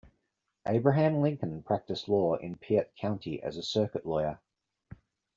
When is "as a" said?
3.43-3.61